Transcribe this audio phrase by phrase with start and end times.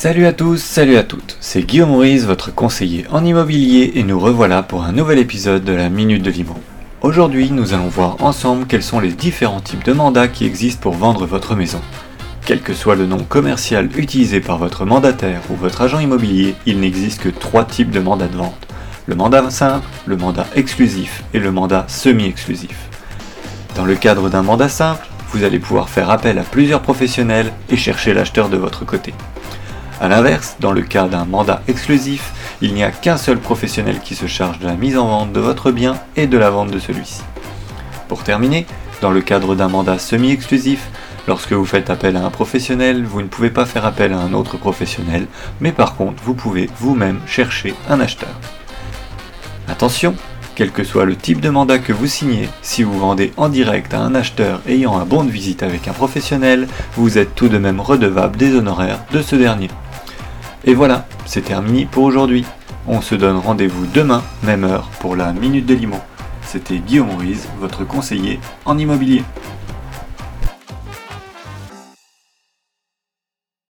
[0.00, 4.20] Salut à tous, salut à toutes, c'est Guillaume Ruiz, votre conseiller en immobilier et nous
[4.20, 6.54] revoilà pour un nouvel épisode de la Minute de Limon.
[7.00, 10.94] Aujourd'hui, nous allons voir ensemble quels sont les différents types de mandats qui existent pour
[10.94, 11.80] vendre votre maison.
[12.46, 16.78] Quel que soit le nom commercial utilisé par votre mandataire ou votre agent immobilier, il
[16.78, 18.68] n'existe que trois types de mandats de vente.
[19.06, 22.88] Le mandat simple, le mandat exclusif et le mandat semi-exclusif.
[23.74, 27.76] Dans le cadre d'un mandat simple, vous allez pouvoir faire appel à plusieurs professionnels et
[27.76, 29.12] chercher l'acheteur de votre côté.
[30.00, 34.14] A l'inverse, dans le cas d'un mandat exclusif, il n'y a qu'un seul professionnel qui
[34.14, 36.78] se charge de la mise en vente de votre bien et de la vente de
[36.78, 37.22] celui-ci.
[38.06, 38.64] Pour terminer,
[39.00, 40.88] dans le cadre d'un mandat semi-exclusif,
[41.26, 44.34] lorsque vous faites appel à un professionnel, vous ne pouvez pas faire appel à un
[44.34, 45.26] autre professionnel,
[45.60, 48.38] mais par contre, vous pouvez vous-même chercher un acheteur.
[49.66, 50.14] Attention,
[50.54, 53.92] quel que soit le type de mandat que vous signez, si vous vendez en direct
[53.94, 57.58] à un acheteur ayant un bon de visite avec un professionnel, vous êtes tout de
[57.58, 59.68] même redevable des honoraires de ce dernier.
[60.64, 62.44] Et voilà, c'est terminé pour aujourd'hui.
[62.86, 66.00] On se donne rendez-vous demain, même heure, pour la Minute de Limon.
[66.42, 69.22] C'était Guillaume Ruiz, votre conseiller en immobilier.